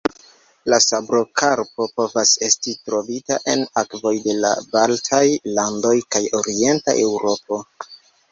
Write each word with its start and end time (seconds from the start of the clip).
La 0.73 0.77
sabrokarpo 0.83 1.85
povas 1.99 2.29
esti 2.47 2.71
trovita 2.89 3.37
en 3.53 3.61
akvoj 3.83 4.15
de 4.25 4.35
la 4.45 4.53
Baltaj 4.71 5.21
landoj 5.59 5.95
kaj 6.17 6.23
Orienta 6.41 6.97
Eŭropo. 7.05 7.61